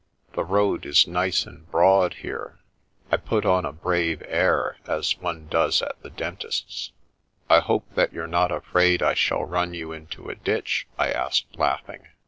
The 0.33 0.43
road 0.43 0.87
is 0.87 1.05
nice 1.05 1.45
and 1.45 1.69
broad 1.69 2.15
here." 2.25 2.57
I 3.11 3.17
put 3.17 3.45
on 3.45 3.65
a 3.65 3.71
brave 3.71 4.23
air, 4.25 4.77
as 4.87 5.13
does 5.13 5.17
one 5.19 5.47
at 5.53 6.01
the 6.01 6.09
dentist's." 6.09 6.91
I 7.51 7.59
hope 7.59 7.85
that 7.93 8.11
you're 8.11 8.25
not 8.25 8.51
afraid 8.51 9.03
I 9.03 9.13
shall 9.13 9.43
run 9.43 9.75
you 9.75 9.91
into 9.91 10.27
a 10.27 10.33
ditch?" 10.33 10.87
I 10.97 11.11
asked, 11.11 11.55
laughing. 11.55 12.07